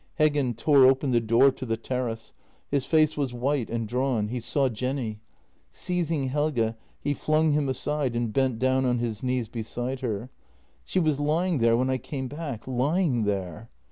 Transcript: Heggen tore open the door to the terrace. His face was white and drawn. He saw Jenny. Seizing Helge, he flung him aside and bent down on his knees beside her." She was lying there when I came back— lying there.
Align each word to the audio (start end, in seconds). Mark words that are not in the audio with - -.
Heggen 0.19 0.57
tore 0.57 0.83
open 0.87 1.11
the 1.11 1.19
door 1.19 1.51
to 1.51 1.63
the 1.63 1.77
terrace. 1.77 2.33
His 2.71 2.85
face 2.87 3.15
was 3.15 3.35
white 3.35 3.69
and 3.69 3.87
drawn. 3.87 4.29
He 4.29 4.39
saw 4.39 4.67
Jenny. 4.67 5.19
Seizing 5.71 6.29
Helge, 6.29 6.73
he 6.99 7.13
flung 7.13 7.51
him 7.51 7.69
aside 7.69 8.15
and 8.15 8.33
bent 8.33 8.57
down 8.57 8.83
on 8.83 8.97
his 8.97 9.21
knees 9.21 9.47
beside 9.47 9.99
her." 9.99 10.31
She 10.85 10.99
was 10.99 11.19
lying 11.19 11.59
there 11.59 11.77
when 11.77 11.91
I 11.91 11.99
came 11.99 12.27
back— 12.27 12.67
lying 12.67 13.25
there. 13.25 13.69